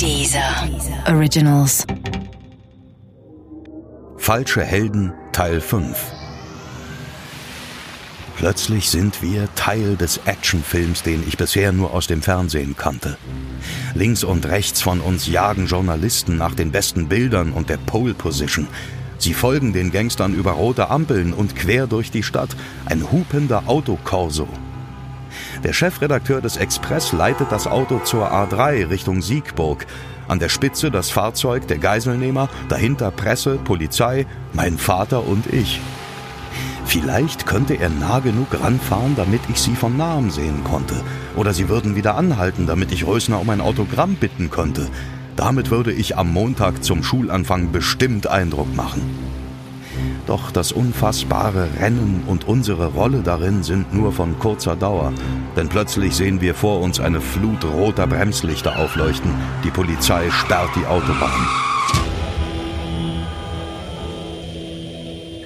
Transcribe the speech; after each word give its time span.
Dieser 0.00 0.66
Originals. 1.08 1.86
Falsche 4.16 4.64
Helden 4.64 5.12
Teil 5.32 5.60
5 5.60 5.94
Plötzlich 8.38 8.88
sind 8.88 9.20
wir 9.20 9.54
Teil 9.56 9.96
des 9.96 10.22
Actionfilms, 10.24 11.02
den 11.02 11.22
ich 11.28 11.36
bisher 11.36 11.72
nur 11.72 11.92
aus 11.92 12.06
dem 12.06 12.22
Fernsehen 12.22 12.76
kannte. 12.78 13.18
Links 13.92 14.24
und 14.24 14.46
rechts 14.46 14.80
von 14.80 15.02
uns 15.02 15.26
jagen 15.26 15.66
Journalisten 15.66 16.38
nach 16.38 16.54
den 16.54 16.72
besten 16.72 17.08
Bildern 17.10 17.52
und 17.52 17.68
der 17.68 17.76
Pole 17.76 18.14
Position. 18.14 18.68
Sie 19.18 19.34
folgen 19.34 19.74
den 19.74 19.92
Gangstern 19.92 20.32
über 20.32 20.52
rote 20.52 20.88
Ampeln 20.88 21.34
und 21.34 21.56
quer 21.56 21.86
durch 21.86 22.10
die 22.10 22.22
Stadt. 22.22 22.56
Ein 22.86 23.12
hupender 23.12 23.64
Autokorso. 23.66 24.48
Der 25.62 25.74
Chefredakteur 25.74 26.40
des 26.40 26.56
Express 26.56 27.12
leitet 27.12 27.52
das 27.52 27.66
Auto 27.66 27.98
zur 27.98 28.32
A3 28.32 28.88
Richtung 28.88 29.20
Siegburg. 29.20 29.86
An 30.26 30.38
der 30.38 30.48
Spitze 30.48 30.90
das 30.90 31.10
Fahrzeug 31.10 31.66
der 31.68 31.78
Geiselnehmer, 31.78 32.48
dahinter 32.70 33.10
Presse, 33.10 33.58
Polizei, 33.62 34.26
mein 34.54 34.78
Vater 34.78 35.26
und 35.26 35.52
ich. 35.52 35.80
Vielleicht 36.86 37.44
könnte 37.46 37.74
er 37.74 37.90
nah 37.90 38.20
genug 38.20 38.48
ranfahren, 38.58 39.16
damit 39.16 39.42
ich 39.50 39.60
sie 39.60 39.76
von 39.76 39.98
nahem 39.98 40.30
sehen 40.30 40.64
konnte. 40.64 40.94
Oder 41.36 41.52
sie 41.52 41.68
würden 41.68 41.94
wieder 41.94 42.16
anhalten, 42.16 42.66
damit 42.66 42.90
ich 42.90 43.06
Rösner 43.06 43.38
um 43.40 43.50
ein 43.50 43.60
Autogramm 43.60 44.14
bitten 44.14 44.50
könnte. 44.50 44.88
Damit 45.36 45.70
würde 45.70 45.92
ich 45.92 46.16
am 46.16 46.32
Montag 46.32 46.82
zum 46.82 47.02
Schulanfang 47.02 47.70
bestimmt 47.70 48.26
Eindruck 48.26 48.74
machen. 48.74 49.29
Doch 50.26 50.50
das 50.50 50.72
unfassbare 50.72 51.68
Rennen 51.80 52.22
und 52.26 52.46
unsere 52.46 52.86
Rolle 52.86 53.22
darin 53.22 53.62
sind 53.62 53.92
nur 53.92 54.12
von 54.12 54.38
kurzer 54.38 54.76
Dauer. 54.76 55.12
Denn 55.56 55.68
plötzlich 55.68 56.14
sehen 56.14 56.40
wir 56.40 56.54
vor 56.54 56.80
uns 56.80 57.00
eine 57.00 57.20
Flut 57.20 57.64
roter 57.64 58.06
Bremslichter 58.06 58.78
aufleuchten. 58.78 59.32
Die 59.64 59.70
Polizei 59.70 60.30
sperrt 60.30 60.70
die 60.76 60.86
Autobahn. 60.86 61.46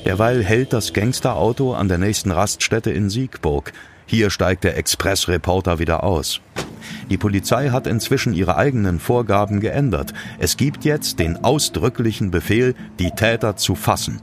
Derweil 0.04 0.44
hält 0.44 0.74
das 0.74 0.92
Gangsterauto 0.92 1.72
an 1.72 1.88
der 1.88 1.98
nächsten 1.98 2.30
Raststätte 2.30 2.90
in 2.90 3.08
Siegburg. 3.08 3.72
Hier 4.04 4.28
steigt 4.28 4.64
der 4.64 4.76
Expressreporter 4.76 5.78
wieder 5.78 6.04
aus. 6.04 6.42
Die 7.08 7.16
Polizei 7.16 7.70
hat 7.70 7.86
inzwischen 7.86 8.34
ihre 8.34 8.56
eigenen 8.56 9.00
Vorgaben 9.00 9.60
geändert. 9.60 10.12
Es 10.38 10.58
gibt 10.58 10.84
jetzt 10.84 11.18
den 11.18 11.42
ausdrücklichen 11.42 12.30
Befehl, 12.30 12.74
die 12.98 13.12
Täter 13.12 13.56
zu 13.56 13.74
fassen. 13.74 14.20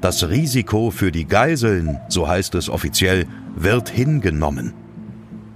Das 0.00 0.28
Risiko 0.28 0.90
für 0.90 1.12
die 1.12 1.26
Geiseln, 1.26 1.98
so 2.08 2.28
heißt 2.28 2.54
es 2.54 2.68
offiziell, 2.68 3.26
wird 3.56 3.88
hingenommen. 3.88 4.74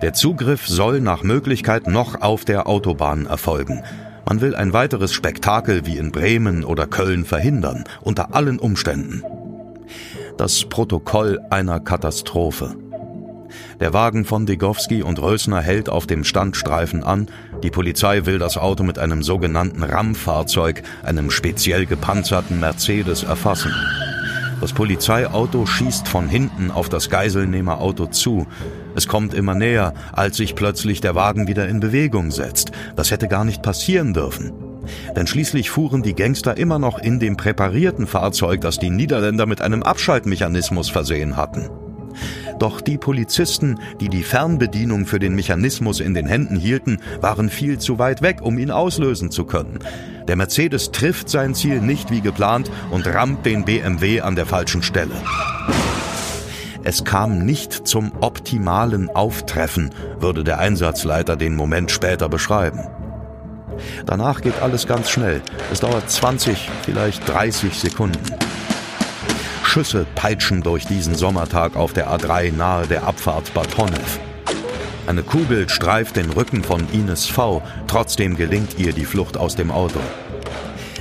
Der 0.02 0.12
Zugriff 0.12 0.66
soll 0.66 1.00
nach 1.00 1.22
Möglichkeit 1.22 1.86
noch 1.86 2.20
auf 2.20 2.44
der 2.44 2.66
Autobahn 2.66 3.26
erfolgen. 3.26 3.82
Man 4.26 4.40
will 4.40 4.54
ein 4.54 4.72
weiteres 4.72 5.12
Spektakel 5.12 5.86
wie 5.86 5.96
in 5.96 6.10
Bremen 6.10 6.64
oder 6.64 6.86
Köln 6.86 7.24
verhindern, 7.24 7.84
unter 8.00 8.34
allen 8.34 8.58
Umständen. 8.58 9.22
Das 10.38 10.64
Protokoll 10.64 11.40
einer 11.50 11.80
Katastrophe. 11.80 12.74
Der 13.80 13.92
Wagen 13.92 14.24
von 14.24 14.46
Degowski 14.46 15.02
und 15.02 15.20
Rösner 15.20 15.60
hält 15.60 15.88
auf 15.88 16.06
dem 16.06 16.24
Standstreifen 16.24 17.04
an. 17.04 17.28
Die 17.62 17.70
Polizei 17.70 18.26
will 18.26 18.38
das 18.38 18.56
Auto 18.56 18.82
mit 18.82 18.98
einem 18.98 19.22
sogenannten 19.22 19.82
RAM-Fahrzeug, 19.82 20.82
einem 21.04 21.30
speziell 21.30 21.86
gepanzerten 21.86 22.60
Mercedes, 22.60 23.22
erfassen. 23.22 23.72
Das 24.62 24.72
Polizeiauto 24.72 25.66
schießt 25.66 26.06
von 26.06 26.28
hinten 26.28 26.70
auf 26.70 26.88
das 26.88 27.10
Geiselnehmerauto 27.10 28.06
zu. 28.06 28.46
Es 28.94 29.08
kommt 29.08 29.34
immer 29.34 29.56
näher, 29.56 29.92
als 30.12 30.36
sich 30.36 30.54
plötzlich 30.54 31.00
der 31.00 31.16
Wagen 31.16 31.48
wieder 31.48 31.68
in 31.68 31.80
Bewegung 31.80 32.30
setzt. 32.30 32.70
Das 32.94 33.10
hätte 33.10 33.26
gar 33.26 33.44
nicht 33.44 33.64
passieren 33.64 34.14
dürfen. 34.14 34.52
Denn 35.16 35.26
schließlich 35.26 35.68
fuhren 35.68 36.04
die 36.04 36.14
Gangster 36.14 36.56
immer 36.56 36.78
noch 36.78 37.00
in 37.00 37.18
dem 37.18 37.36
präparierten 37.36 38.06
Fahrzeug, 38.06 38.60
das 38.60 38.78
die 38.78 38.90
Niederländer 38.90 39.46
mit 39.46 39.60
einem 39.62 39.82
Abschaltmechanismus 39.82 40.90
versehen 40.90 41.36
hatten. 41.36 41.68
Doch 42.58 42.80
die 42.80 42.98
Polizisten, 42.98 43.78
die 44.00 44.08
die 44.08 44.22
Fernbedienung 44.22 45.06
für 45.06 45.18
den 45.18 45.34
Mechanismus 45.34 46.00
in 46.00 46.14
den 46.14 46.26
Händen 46.26 46.56
hielten, 46.56 46.98
waren 47.20 47.48
viel 47.48 47.78
zu 47.78 47.98
weit 47.98 48.22
weg, 48.22 48.42
um 48.42 48.58
ihn 48.58 48.70
auslösen 48.70 49.30
zu 49.30 49.44
können. 49.44 49.78
Der 50.28 50.36
Mercedes 50.36 50.92
trifft 50.92 51.28
sein 51.28 51.54
Ziel 51.54 51.80
nicht 51.80 52.10
wie 52.10 52.20
geplant 52.20 52.70
und 52.90 53.06
rammt 53.06 53.44
den 53.46 53.64
BMW 53.64 54.20
an 54.20 54.36
der 54.36 54.46
falschen 54.46 54.82
Stelle. 54.82 55.14
Es 56.84 57.04
kam 57.04 57.44
nicht 57.44 57.86
zum 57.86 58.12
optimalen 58.20 59.08
Auftreffen, 59.08 59.90
würde 60.18 60.42
der 60.42 60.58
Einsatzleiter 60.58 61.36
den 61.36 61.54
Moment 61.54 61.90
später 61.92 62.28
beschreiben. 62.28 62.80
Danach 64.06 64.40
geht 64.40 64.60
alles 64.60 64.86
ganz 64.86 65.10
schnell. 65.10 65.42
Es 65.72 65.80
dauert 65.80 66.10
20, 66.10 66.70
vielleicht 66.84 67.28
30 67.28 67.78
Sekunden. 67.78 68.41
Schüsse 69.72 70.04
peitschen 70.16 70.62
durch 70.62 70.84
diesen 70.84 71.14
Sommertag 71.14 71.76
auf 71.76 71.94
der 71.94 72.10
A3 72.10 72.52
nahe 72.52 72.86
der 72.86 73.04
Abfahrt 73.04 73.54
Bad 73.54 73.78
Honnef. 73.78 74.20
Eine 75.06 75.22
Kugel 75.22 75.66
streift 75.70 76.16
den 76.16 76.28
Rücken 76.28 76.62
von 76.62 76.86
Ines 76.92 77.26
V. 77.26 77.62
Trotzdem 77.86 78.36
gelingt 78.36 78.78
ihr 78.78 78.92
die 78.92 79.06
Flucht 79.06 79.38
aus 79.38 79.56
dem 79.56 79.70
Auto. 79.70 79.98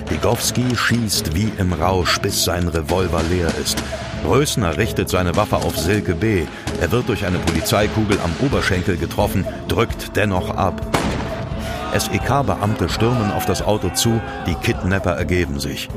Digowski 0.09 0.73
schießt 0.73 1.35
wie 1.35 1.51
im 1.57 1.73
Rausch, 1.73 2.21
bis 2.21 2.45
sein 2.45 2.69
Revolver 2.69 3.21
leer 3.29 3.51
ist. 3.61 3.83
Rösner 4.25 4.77
richtet 4.77 5.09
seine 5.09 5.35
Waffe 5.35 5.57
auf 5.57 5.77
Silke 5.77 6.15
B. 6.15 6.45
Er 6.79 6.93
wird 6.93 7.09
durch 7.09 7.25
eine 7.25 7.39
Polizeikugel 7.39 8.19
am 8.23 8.31
Oberschenkel 8.39 8.95
getroffen, 8.95 9.45
drückt 9.67 10.15
dennoch 10.15 10.49
ab. 10.55 10.79
SEK-Beamte 11.93 12.87
stürmen 12.87 13.33
auf 13.33 13.45
das 13.45 13.63
Auto 13.63 13.89
zu, 13.89 14.21
die 14.47 14.55
Kidnapper 14.55 15.11
ergeben 15.11 15.59
sich. 15.59 15.89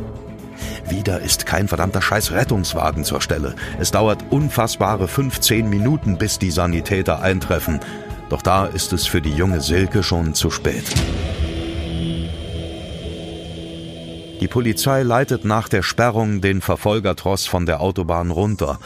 Wieder 0.88 1.20
ist 1.20 1.46
kein 1.46 1.68
verdammter 1.68 2.02
Scheiß 2.02 2.32
Rettungswagen 2.32 3.04
zur 3.04 3.20
Stelle. 3.20 3.54
Es 3.78 3.90
dauert 3.90 4.24
unfassbare 4.30 5.08
15 5.08 5.68
Minuten, 5.68 6.18
bis 6.18 6.38
die 6.38 6.50
Sanitäter 6.50 7.22
eintreffen. 7.22 7.80
Doch 8.28 8.42
da 8.42 8.66
ist 8.66 8.92
es 8.92 9.06
für 9.06 9.20
die 9.20 9.34
junge 9.34 9.60
Silke 9.60 10.02
schon 10.02 10.34
zu 10.34 10.50
spät. 10.50 10.84
Die 14.40 14.48
Polizei 14.48 15.02
leitet 15.02 15.44
nach 15.44 15.68
der 15.68 15.82
Sperrung 15.82 16.42
den 16.42 16.60
Verfolgertross 16.60 17.46
von 17.46 17.64
der 17.64 17.80
Autobahn 17.80 18.30
runter. 18.30 18.78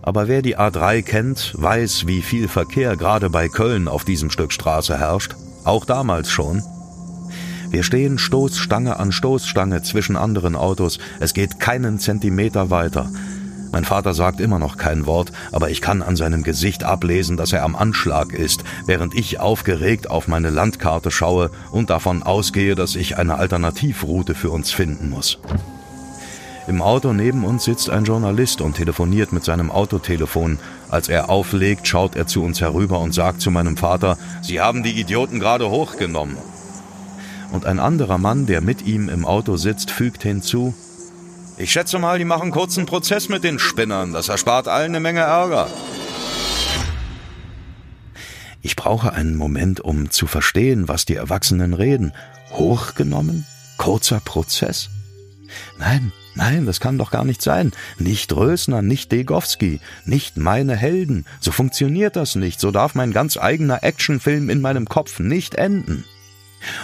Aber 0.00 0.28
wer 0.28 0.40
die 0.40 0.56
A3 0.56 1.02
kennt, 1.02 1.52
weiß, 1.56 2.06
wie 2.06 2.22
viel 2.22 2.48
Verkehr 2.48 2.96
gerade 2.96 3.28
bei 3.28 3.48
Köln 3.48 3.88
auf 3.88 4.04
diesem 4.04 4.30
Stück 4.30 4.52
Straße 4.52 4.98
herrscht. 4.98 5.34
Auch 5.64 5.84
damals 5.84 6.30
schon. 6.30 6.62
Wir 7.74 7.82
stehen 7.82 8.18
Stoßstange 8.18 9.00
an 9.00 9.10
Stoßstange 9.10 9.82
zwischen 9.82 10.16
anderen 10.16 10.54
Autos. 10.54 11.00
Es 11.18 11.34
geht 11.34 11.58
keinen 11.58 11.98
Zentimeter 11.98 12.70
weiter. 12.70 13.10
Mein 13.72 13.84
Vater 13.84 14.14
sagt 14.14 14.38
immer 14.40 14.60
noch 14.60 14.76
kein 14.76 15.06
Wort, 15.06 15.32
aber 15.50 15.70
ich 15.70 15.80
kann 15.80 16.00
an 16.00 16.14
seinem 16.14 16.44
Gesicht 16.44 16.84
ablesen, 16.84 17.36
dass 17.36 17.52
er 17.52 17.64
am 17.64 17.74
Anschlag 17.74 18.32
ist, 18.32 18.62
während 18.86 19.16
ich 19.16 19.40
aufgeregt 19.40 20.08
auf 20.08 20.28
meine 20.28 20.50
Landkarte 20.50 21.10
schaue 21.10 21.50
und 21.72 21.90
davon 21.90 22.22
ausgehe, 22.22 22.76
dass 22.76 22.94
ich 22.94 23.18
eine 23.18 23.38
Alternativroute 23.38 24.36
für 24.36 24.50
uns 24.50 24.70
finden 24.70 25.10
muss. 25.10 25.40
Im 26.68 26.80
Auto 26.80 27.12
neben 27.12 27.42
uns 27.42 27.64
sitzt 27.64 27.90
ein 27.90 28.04
Journalist 28.04 28.60
und 28.60 28.76
telefoniert 28.76 29.32
mit 29.32 29.42
seinem 29.42 29.72
Autotelefon. 29.72 30.60
Als 30.90 31.08
er 31.08 31.28
auflegt, 31.28 31.88
schaut 31.88 32.14
er 32.14 32.28
zu 32.28 32.44
uns 32.44 32.60
herüber 32.60 33.00
und 33.00 33.14
sagt 33.14 33.40
zu 33.40 33.50
meinem 33.50 33.76
Vater, 33.76 34.16
Sie 34.42 34.60
haben 34.60 34.84
die 34.84 35.00
Idioten 35.00 35.40
gerade 35.40 35.68
hochgenommen 35.68 36.36
und 37.54 37.66
ein 37.66 37.78
anderer 37.78 38.18
Mann, 38.18 38.46
der 38.46 38.60
mit 38.60 38.84
ihm 38.84 39.08
im 39.08 39.24
Auto 39.24 39.56
sitzt, 39.56 39.90
fügt 39.90 40.22
hinzu, 40.24 40.74
ich 41.56 41.70
schätze 41.70 42.00
mal, 42.00 42.18
die 42.18 42.24
machen 42.24 42.50
kurzen 42.50 42.84
Prozess 42.84 43.28
mit 43.28 43.44
den 43.44 43.60
Spinnern, 43.60 44.12
das 44.12 44.28
erspart 44.28 44.66
allen 44.66 44.90
eine 44.90 45.00
Menge 45.00 45.20
Ärger. 45.20 45.68
Ich 48.60 48.74
brauche 48.74 49.12
einen 49.12 49.36
Moment, 49.36 49.80
um 49.80 50.10
zu 50.10 50.26
verstehen, 50.26 50.88
was 50.88 51.04
die 51.04 51.14
Erwachsenen 51.14 51.74
reden. 51.74 52.12
Hochgenommen? 52.50 53.46
Kurzer 53.76 54.20
Prozess? 54.24 54.90
Nein, 55.78 56.12
nein, 56.34 56.66
das 56.66 56.80
kann 56.80 56.98
doch 56.98 57.12
gar 57.12 57.24
nicht 57.24 57.40
sein. 57.40 57.72
Nicht 57.98 58.34
Rösner, 58.34 58.82
nicht 58.82 59.12
Degowski, 59.12 59.80
nicht 60.06 60.36
meine 60.38 60.74
Helden. 60.74 61.24
So 61.40 61.52
funktioniert 61.52 62.16
das 62.16 62.34
nicht. 62.34 62.58
So 62.58 62.72
darf 62.72 62.96
mein 62.96 63.12
ganz 63.12 63.36
eigener 63.36 63.84
Actionfilm 63.84 64.50
in 64.50 64.60
meinem 64.60 64.88
Kopf 64.88 65.20
nicht 65.20 65.54
enden. 65.54 66.04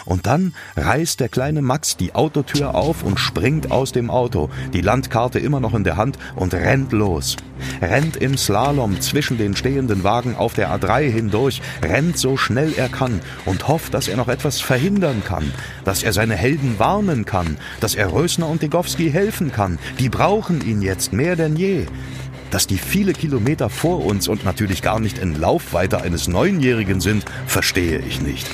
Und 0.04 0.26
dann 0.26 0.54
reißt 0.76 1.20
der 1.20 1.28
kleine 1.28 1.62
Max 1.62 1.96
die 1.96 2.14
Autotür 2.14 2.74
auf 2.74 3.02
und 3.02 3.18
springt 3.18 3.70
aus 3.70 3.92
dem 3.92 4.10
Auto, 4.10 4.50
die 4.72 4.80
Landkarte 4.80 5.38
immer 5.38 5.60
noch 5.60 5.74
in 5.74 5.84
der 5.84 5.96
Hand 5.96 6.18
und 6.36 6.54
rennt 6.54 6.92
los. 6.92 7.36
Rennt 7.82 8.16
im 8.16 8.36
Slalom 8.36 9.00
zwischen 9.00 9.38
den 9.38 9.54
stehenden 9.54 10.04
Wagen 10.04 10.34
auf 10.36 10.54
der 10.54 10.70
A3 10.74 11.10
hindurch, 11.10 11.60
rennt 11.82 12.18
so 12.18 12.36
schnell 12.36 12.72
er 12.76 12.88
kann 12.88 13.20
und 13.44 13.68
hofft, 13.68 13.94
dass 13.94 14.08
er 14.08 14.16
noch 14.16 14.28
etwas 14.28 14.60
verhindern 14.60 15.22
kann, 15.24 15.52
dass 15.84 16.02
er 16.02 16.12
seine 16.12 16.34
Helden 16.34 16.78
warnen 16.78 17.24
kann, 17.24 17.56
dass 17.80 17.94
er 17.94 18.12
Rösner 18.12 18.48
und 18.48 18.62
Degowski 18.62 19.10
helfen 19.10 19.52
kann. 19.52 19.78
Die 19.98 20.08
brauchen 20.08 20.66
ihn 20.66 20.82
jetzt 20.82 21.12
mehr 21.12 21.36
denn 21.36 21.56
je. 21.56 21.86
Dass 22.50 22.66
die 22.66 22.78
viele 22.78 23.12
Kilometer 23.12 23.70
vor 23.70 24.04
uns 24.04 24.26
und 24.26 24.44
natürlich 24.44 24.82
gar 24.82 24.98
nicht 24.98 25.18
in 25.18 25.38
Laufweite 25.38 26.02
eines 26.02 26.26
Neunjährigen 26.26 27.00
sind, 27.00 27.24
verstehe 27.46 27.98
ich 28.00 28.20
nicht. 28.20 28.46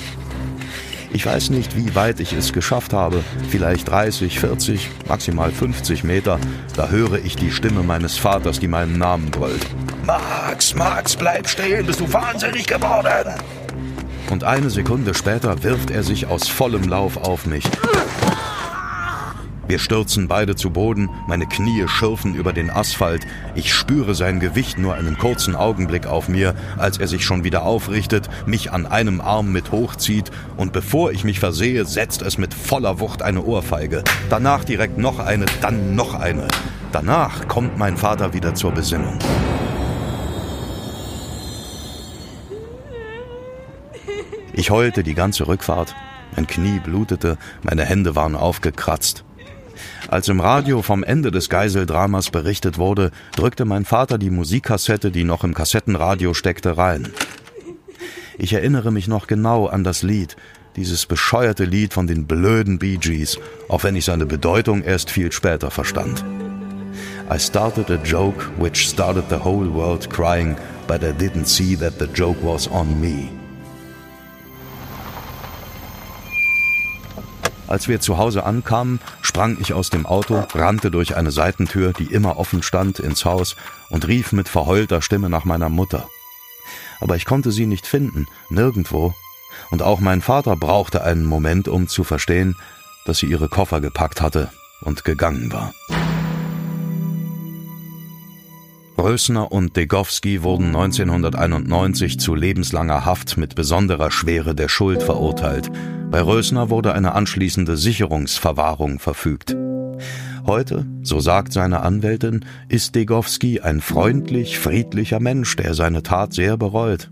Ich 1.13 1.25
weiß 1.25 1.49
nicht, 1.49 1.75
wie 1.75 1.95
weit 1.95 2.19
ich 2.19 2.33
es 2.33 2.53
geschafft 2.53 2.93
habe, 2.93 3.23
vielleicht 3.49 3.89
30, 3.89 4.39
40, 4.39 4.89
maximal 5.07 5.51
50 5.51 6.03
Meter, 6.03 6.39
da 6.75 6.89
höre 6.89 7.23
ich 7.23 7.35
die 7.35 7.51
Stimme 7.51 7.81
meines 7.81 8.17
Vaters, 8.17 8.59
die 8.59 8.67
meinen 8.67 8.97
Namen 8.97 9.31
brüllt. 9.31 9.65
Max, 10.05 10.75
Max, 10.75 11.15
bleib 11.15 11.47
stehen, 11.47 11.85
bist 11.85 11.99
du 11.99 12.11
wahnsinnig 12.11 12.67
geworden? 12.67 13.33
Und 14.29 14.43
eine 14.43 14.69
Sekunde 14.69 15.13
später 15.13 15.63
wirft 15.63 15.89
er 15.89 16.03
sich 16.03 16.27
aus 16.27 16.47
vollem 16.47 16.87
Lauf 16.87 17.17
auf 17.17 17.45
mich. 17.45 17.63
Wir 19.67 19.79
stürzen 19.79 20.29
beide 20.29 20.55
zu 20.55 20.69
Boden, 20.69 21.09
meine 21.27 21.45
Knie 21.45 21.85
schürfen 21.87 22.35
über 22.35 22.53
den 22.53 22.69
Asphalt. 22.69 23.27
Ich 23.53 23.73
spüre 23.73 24.15
sein 24.15 24.39
Gewicht 24.39 24.77
nur 24.77 24.93
einen 24.93 25.17
kurzen 25.17 25.55
Augenblick 25.55 26.07
auf 26.07 26.29
mir, 26.29 26.55
als 26.77 26.99
er 26.99 27.07
sich 27.07 27.25
schon 27.25 27.43
wieder 27.43 27.63
aufrichtet, 27.63 28.29
mich 28.45 28.71
an 28.71 28.85
einem 28.85 29.19
Arm 29.19 29.51
mit 29.51 29.73
hochzieht 29.73 30.31
und 30.55 30.71
bevor 30.71 31.11
ich 31.11 31.25
mich 31.25 31.41
versehe, 31.41 31.83
setzt 31.83 32.21
es 32.21 32.37
mit 32.37 32.53
voller 32.53 33.01
Wucht 33.01 33.21
eine 33.21 33.43
Ohrfeige. 33.43 34.05
Danach 34.29 34.63
direkt 34.63 34.97
noch 34.97 35.19
eine, 35.19 35.45
dann 35.61 35.95
noch 35.95 36.13
eine. 36.13 36.47
Danach 36.93 37.49
kommt 37.49 37.77
mein 37.77 37.97
Vater 37.97 38.33
wieder 38.33 38.55
zur 38.55 38.71
Besinnung. 38.71 39.19
Ich 44.53 44.71
heulte 44.71 45.03
die 45.03 45.13
ganze 45.13 45.45
Rückfahrt. 45.47 45.93
Mein 46.35 46.47
Knie 46.47 46.79
blutete, 46.79 47.37
meine 47.63 47.83
Hände 47.83 48.15
waren 48.15 48.35
aufgekratzt. 48.35 49.26
Als 50.07 50.27
im 50.27 50.39
Radio 50.39 50.81
vom 50.81 51.03
Ende 51.03 51.31
des 51.31 51.49
Geiseldramas 51.49 52.29
berichtet 52.29 52.77
wurde, 52.77 53.11
drückte 53.35 53.65
mein 53.65 53.85
Vater 53.85 54.17
die 54.17 54.29
Musikkassette, 54.29 55.11
die 55.11 55.23
noch 55.23 55.43
im 55.43 55.53
Kassettenradio 55.53 56.33
steckte, 56.33 56.77
rein. 56.77 57.09
Ich 58.37 58.53
erinnere 58.53 58.91
mich 58.91 59.07
noch 59.07 59.27
genau 59.27 59.65
an 59.67 59.83
das 59.83 60.03
Lied, 60.03 60.35
dieses 60.75 61.05
bescheuerte 61.05 61.65
Lied 61.65 61.93
von 61.93 62.07
den 62.07 62.27
blöden 62.27 62.77
Bee 62.77 62.97
Gees, 62.97 63.39
auch 63.67 63.83
wenn 63.83 63.95
ich 63.95 64.05
seine 64.05 64.25
Bedeutung 64.25 64.83
erst 64.83 65.09
viel 65.09 65.31
später 65.31 65.71
verstand. 65.71 66.23
I 67.29 67.37
started 67.37 67.89
a 67.89 67.99
joke 68.03 68.45
which 68.57 68.87
started 68.87 69.25
the 69.29 69.43
whole 69.43 69.73
world 69.73 70.09
crying, 70.09 70.55
but 70.87 71.03
I 71.03 71.11
didn't 71.11 71.47
see 71.47 71.75
that 71.75 71.99
the 71.99 72.07
joke 72.13 72.41
was 72.41 72.69
on 72.69 73.01
me. 73.01 73.29
Als 77.67 77.87
wir 77.87 77.99
zu 77.99 78.17
Hause 78.17 78.45
ankamen, 78.45 78.99
sprang 79.21 79.57
ich 79.59 79.73
aus 79.73 79.89
dem 79.89 80.05
Auto, 80.05 80.45
rannte 80.53 80.89
durch 80.89 81.15
eine 81.17 81.31
Seitentür, 81.31 81.93
die 81.93 82.05
immer 82.05 82.37
offen 82.37 82.63
stand, 82.63 82.99
ins 82.99 83.25
Haus 83.25 83.55
und 83.89 84.07
rief 84.07 84.31
mit 84.31 84.47
verheulter 84.47 85.01
Stimme 85.01 85.29
nach 85.29 85.43
meiner 85.45 85.69
Mutter. 85.69 86.07
Aber 87.01 87.15
ich 87.15 87.25
konnte 87.25 87.51
sie 87.51 87.65
nicht 87.65 87.85
finden, 87.85 88.25
nirgendwo, 88.49 89.13
und 89.69 89.81
auch 89.81 89.99
mein 89.99 90.21
Vater 90.21 90.55
brauchte 90.55 91.03
einen 91.03 91.25
Moment, 91.25 91.67
um 91.67 91.87
zu 91.87 92.03
verstehen, 92.03 92.55
dass 93.05 93.19
sie 93.19 93.25
ihre 93.25 93.49
Koffer 93.49 93.81
gepackt 93.81 94.21
hatte 94.21 94.49
und 94.81 95.03
gegangen 95.03 95.51
war. 95.51 95.73
Rösner 98.97 99.51
und 99.51 99.77
Degowski 99.77 100.41
wurden 100.41 100.67
1991 100.67 102.19
zu 102.19 102.33
lebenslanger 102.33 103.05
Haft 103.05 103.37
mit 103.37 103.55
besonderer 103.55 104.09
Schwere 104.09 104.55
der 104.55 104.69
Schuld 104.69 105.03
verurteilt. 105.03 105.71
Bei 106.09 106.21
Rösner 106.21 106.69
wurde 106.69 106.93
eine 106.93 107.13
anschließende 107.13 107.75
Sicherungsverwahrung 107.75 108.99
verfügt. 108.99 109.57
Heute, 110.45 110.85
so 111.03 111.19
sagt 111.19 111.51
seine 111.51 111.81
Anwältin, 111.81 112.45
ist 112.69 112.95
Degowski 112.95 113.59
ein 113.59 113.81
freundlich, 113.81 114.57
friedlicher 114.57 115.19
Mensch, 115.19 115.57
der 115.57 115.73
seine 115.73 116.03
Tat 116.03 116.33
sehr 116.33 116.55
bereut. 116.55 117.11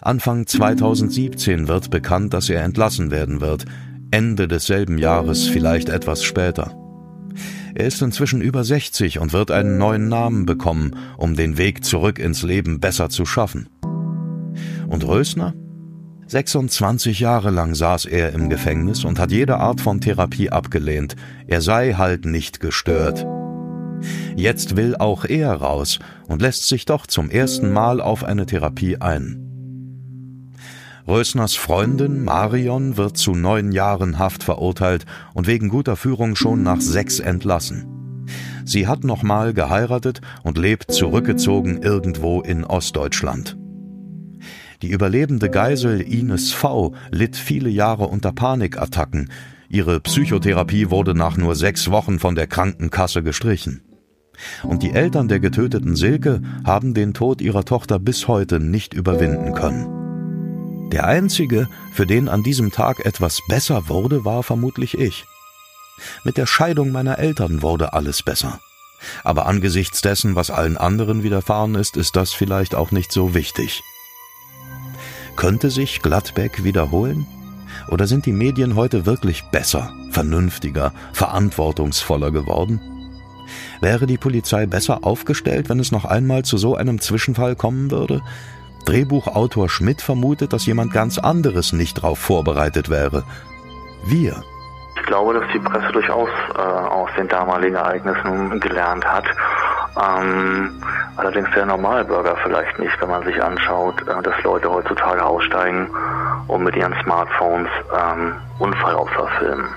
Anfang 0.00 0.46
2017 0.46 1.66
wird 1.66 1.90
bekannt, 1.90 2.32
dass 2.32 2.48
er 2.48 2.62
entlassen 2.62 3.10
werden 3.10 3.40
wird, 3.40 3.64
Ende 4.12 4.46
desselben 4.46 4.98
Jahres 4.98 5.48
vielleicht 5.48 5.88
etwas 5.88 6.22
später. 6.22 6.72
Er 7.74 7.86
ist 7.86 8.00
inzwischen 8.00 8.40
über 8.40 8.62
60 8.62 9.18
und 9.18 9.32
wird 9.32 9.50
einen 9.50 9.76
neuen 9.76 10.08
Namen 10.08 10.46
bekommen, 10.46 10.94
um 11.16 11.34
den 11.34 11.58
Weg 11.58 11.84
zurück 11.84 12.20
ins 12.20 12.44
Leben 12.44 12.78
besser 12.78 13.08
zu 13.08 13.26
schaffen. 13.26 13.68
Und 14.86 15.04
Rösner? 15.04 15.54
26 16.34 17.20
Jahre 17.20 17.50
lang 17.50 17.76
saß 17.76 18.06
er 18.06 18.32
im 18.32 18.48
Gefängnis 18.48 19.04
und 19.04 19.20
hat 19.20 19.30
jede 19.30 19.58
Art 19.58 19.80
von 19.80 20.00
Therapie 20.00 20.50
abgelehnt. 20.50 21.14
Er 21.46 21.60
sei 21.60 21.92
halt 21.92 22.24
nicht 22.24 22.58
gestört. 22.58 23.24
Jetzt 24.34 24.74
will 24.74 24.96
auch 24.96 25.24
er 25.24 25.54
raus 25.54 26.00
und 26.26 26.42
lässt 26.42 26.66
sich 26.68 26.86
doch 26.86 27.06
zum 27.06 27.30
ersten 27.30 27.72
Mal 27.72 28.00
auf 28.00 28.24
eine 28.24 28.46
Therapie 28.46 28.96
ein. 28.96 30.50
Rösners 31.06 31.54
Freundin 31.54 32.24
Marion 32.24 32.96
wird 32.96 33.16
zu 33.16 33.36
neun 33.36 33.70
Jahren 33.70 34.18
Haft 34.18 34.42
verurteilt 34.42 35.06
und 35.34 35.46
wegen 35.46 35.68
guter 35.68 35.94
Führung 35.94 36.34
schon 36.34 36.64
nach 36.64 36.80
sechs 36.80 37.20
entlassen. 37.20 38.24
Sie 38.64 38.88
hat 38.88 39.04
nochmal 39.04 39.54
geheiratet 39.54 40.20
und 40.42 40.58
lebt 40.58 40.90
zurückgezogen 40.90 41.80
irgendwo 41.80 42.40
in 42.40 42.64
Ostdeutschland. 42.64 43.56
Die 44.82 44.90
überlebende 44.90 45.50
Geisel 45.50 46.00
Ines 46.00 46.52
V. 46.52 46.94
litt 47.10 47.36
viele 47.36 47.70
Jahre 47.70 48.06
unter 48.06 48.32
Panikattacken. 48.32 49.30
Ihre 49.68 50.00
Psychotherapie 50.00 50.90
wurde 50.90 51.14
nach 51.14 51.36
nur 51.36 51.54
sechs 51.54 51.90
Wochen 51.90 52.18
von 52.18 52.34
der 52.34 52.46
Krankenkasse 52.46 53.22
gestrichen. 53.22 53.82
Und 54.62 54.82
die 54.82 54.90
Eltern 54.90 55.28
der 55.28 55.40
getöteten 55.40 55.96
Silke 55.96 56.42
haben 56.64 56.94
den 56.94 57.14
Tod 57.14 57.40
ihrer 57.40 57.64
Tochter 57.64 57.98
bis 57.98 58.28
heute 58.28 58.60
nicht 58.60 58.94
überwinden 58.94 59.54
können. 59.54 60.90
Der 60.90 61.06
Einzige, 61.06 61.68
für 61.92 62.06
den 62.06 62.28
an 62.28 62.42
diesem 62.42 62.70
Tag 62.70 63.04
etwas 63.04 63.40
besser 63.48 63.88
wurde, 63.88 64.24
war 64.24 64.42
vermutlich 64.42 64.98
ich. 64.98 65.24
Mit 66.24 66.36
der 66.36 66.46
Scheidung 66.46 66.90
meiner 66.92 67.18
Eltern 67.18 67.62
wurde 67.62 67.92
alles 67.92 68.22
besser. 68.22 68.60
Aber 69.22 69.46
angesichts 69.46 70.00
dessen, 70.00 70.34
was 70.34 70.50
allen 70.50 70.76
anderen 70.76 71.22
widerfahren 71.22 71.74
ist, 71.74 71.96
ist 71.96 72.16
das 72.16 72.32
vielleicht 72.32 72.74
auch 72.74 72.90
nicht 72.90 73.12
so 73.12 73.34
wichtig. 73.34 73.82
Könnte 75.36 75.70
sich 75.70 76.02
Gladbeck 76.02 76.64
wiederholen? 76.64 77.26
Oder 77.88 78.06
sind 78.06 78.26
die 78.26 78.32
Medien 78.32 78.76
heute 78.76 79.04
wirklich 79.04 79.44
besser, 79.50 79.92
vernünftiger, 80.10 80.92
verantwortungsvoller 81.12 82.30
geworden? 82.30 82.80
Wäre 83.80 84.06
die 84.06 84.16
Polizei 84.16 84.66
besser 84.66 85.00
aufgestellt, 85.02 85.68
wenn 85.68 85.80
es 85.80 85.92
noch 85.92 86.04
einmal 86.04 86.44
zu 86.44 86.56
so 86.56 86.76
einem 86.76 87.00
Zwischenfall 87.00 87.56
kommen 87.56 87.90
würde? 87.90 88.22
Drehbuchautor 88.84 89.68
Schmidt 89.68 90.02
vermutet, 90.02 90.52
dass 90.52 90.66
jemand 90.66 90.92
ganz 90.92 91.18
anderes 91.18 91.72
nicht 91.72 91.98
darauf 91.98 92.18
vorbereitet 92.18 92.90
wäre. 92.90 93.24
Wir. 94.06 94.42
Ich 94.96 95.02
glaube, 95.06 95.34
dass 95.34 95.44
die 95.52 95.58
Presse 95.58 95.92
durchaus 95.92 96.28
äh, 96.54 96.60
aus 96.60 97.10
den 97.16 97.28
damaligen 97.28 97.76
Ereignissen 97.76 98.60
gelernt 98.60 99.04
hat. 99.04 99.24
Ähm, 99.96 100.82
allerdings 101.16 101.48
der 101.54 101.66
Normalbürger 101.66 102.36
vielleicht 102.42 102.78
nicht, 102.78 103.00
wenn 103.00 103.10
man 103.10 103.24
sich 103.24 103.40
anschaut, 103.42 104.00
äh, 104.02 104.22
dass 104.22 104.42
Leute 104.42 104.70
heutzutage 104.70 105.24
aussteigen 105.24 105.88
und 106.48 106.64
mit 106.64 106.74
ihren 106.76 106.94
Smartphones 107.02 107.68
ähm, 107.96 108.32
Unfallopfer 108.58 109.28
filmen. 109.38 109.68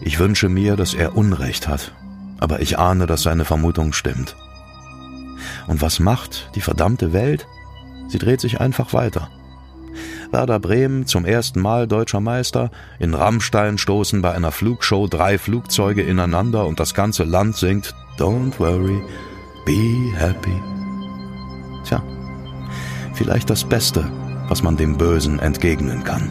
Ich 0.00 0.18
wünsche 0.18 0.48
mir, 0.48 0.76
dass 0.76 0.94
er 0.94 1.16
Unrecht 1.16 1.68
hat, 1.68 1.92
aber 2.38 2.60
ich 2.60 2.78
ahne, 2.78 3.06
dass 3.06 3.22
seine 3.22 3.44
Vermutung 3.44 3.92
stimmt. 3.92 4.36
Und 5.66 5.82
was 5.82 6.00
macht 6.00 6.50
die 6.54 6.60
verdammte 6.60 7.12
Welt? 7.12 7.46
Sie 8.08 8.18
dreht 8.18 8.40
sich 8.40 8.60
einfach 8.60 8.92
weiter. 8.92 9.28
Werder 10.30 10.60
Bremen 10.60 11.06
zum 11.06 11.24
ersten 11.24 11.60
Mal 11.60 11.88
deutscher 11.88 12.20
Meister, 12.20 12.70
in 13.00 13.14
Rammstein 13.14 13.78
stoßen 13.78 14.22
bei 14.22 14.32
einer 14.32 14.52
Flugshow 14.52 15.08
drei 15.08 15.38
Flugzeuge 15.38 16.02
ineinander 16.02 16.66
und 16.66 16.78
das 16.78 16.94
ganze 16.94 17.24
Land 17.24 17.56
singt 17.56 17.94
Don't 18.16 18.58
worry, 18.58 19.02
be 19.64 20.12
happy. 20.16 20.60
Tja, 21.84 22.02
vielleicht 23.14 23.50
das 23.50 23.64
Beste, 23.64 24.10
was 24.48 24.62
man 24.62 24.76
dem 24.76 24.96
Bösen 24.96 25.38
entgegnen 25.38 26.04
kann. 26.04 26.30